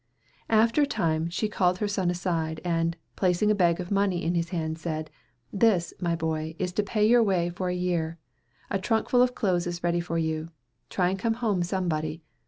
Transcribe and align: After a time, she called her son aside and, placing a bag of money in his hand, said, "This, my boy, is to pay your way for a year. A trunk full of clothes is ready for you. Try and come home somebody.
After 0.49 0.81
a 0.81 0.87
time, 0.87 1.29
she 1.29 1.47
called 1.47 1.77
her 1.77 1.87
son 1.87 2.09
aside 2.09 2.59
and, 2.65 2.97
placing 3.15 3.51
a 3.51 3.53
bag 3.53 3.79
of 3.79 3.91
money 3.91 4.23
in 4.23 4.33
his 4.33 4.49
hand, 4.49 4.79
said, 4.79 5.11
"This, 5.53 5.93
my 5.99 6.15
boy, 6.15 6.55
is 6.57 6.73
to 6.73 6.81
pay 6.81 7.07
your 7.07 7.21
way 7.21 7.51
for 7.51 7.69
a 7.69 7.75
year. 7.75 8.17
A 8.71 8.79
trunk 8.79 9.09
full 9.09 9.21
of 9.21 9.35
clothes 9.35 9.67
is 9.67 9.83
ready 9.83 9.99
for 9.99 10.17
you. 10.17 10.49
Try 10.89 11.09
and 11.09 11.19
come 11.19 11.35
home 11.35 11.61
somebody. 11.61 12.23